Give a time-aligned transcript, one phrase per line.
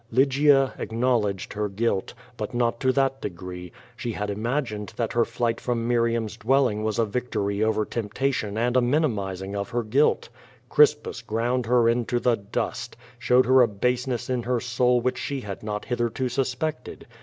[0.09, 3.71] Lygia acknowledged her guilt, but not to that degree.
[3.95, 8.75] She had imagined that her flight from Miriam's dweUing was a victory over temptation and
[8.75, 10.29] a minimizing of her guilt.
[10.69, 15.41] Crispus ground her into the dust, showed her a baseness in her soul which she
[15.41, 17.05] had not hitherto suspected.